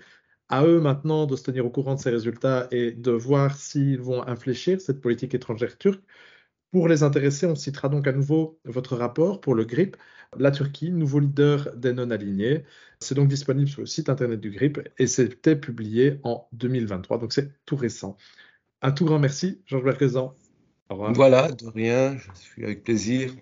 À 0.49 0.65
eux 0.65 0.81
maintenant 0.81 1.27
de 1.27 1.37
se 1.37 1.45
tenir 1.45 1.65
au 1.65 1.71
courant 1.71 1.95
de 1.95 2.01
ces 2.01 2.11
résultats 2.11 2.67
et 2.71 2.91
de 2.91 3.13
voir 3.13 3.57
s'ils 3.57 4.01
vont 4.01 4.27
infléchir 4.27 4.81
cette 4.81 5.01
politique 5.01 5.35
étrangère 5.35 5.79
turque. 5.79 6.03
Pour 6.73 6.87
les 6.87 7.03
intéressés, 7.03 7.47
on 7.47 7.57
citera 7.57 7.89
donc 7.89 8.07
à 8.07 8.13
nouveau 8.13 8.61
votre 8.65 8.97
rapport 8.97 9.41
pour 9.41 9.55
le 9.55 9.65
GRIP, 9.65 9.97
la 10.39 10.53
Turquie, 10.53 10.93
nouveau 10.93 11.19
leader 11.19 11.75
des 11.77 11.93
non-alignés. 11.93 12.65
C'est 13.01 13.17
donc 13.17 13.29
disponible 13.29 13.69
sur 13.69 13.81
le 13.81 13.87
site 13.87 14.09
internet 14.09 14.39
du 14.39 14.51
GRIP 14.51 14.79
et 14.99 15.07
c'était 15.09 15.57
publié 15.57 16.21
en 16.23 16.47
2023, 16.53 17.19
donc 17.19 17.33
c'est 17.33 17.51
tout 17.67 17.77
récent. 17.77 18.17
Un 18.83 18.93
tout 18.93 19.05
grand 19.05 19.19
merci, 19.19 19.63
Georges 19.67 19.85
revoir. 20.95 21.13
Voilà, 21.13 21.51
de 21.51 21.67
rien, 21.67 22.17
je 22.17 22.41
suis 22.41 22.65
avec 22.65 22.85
plaisir. 22.85 23.33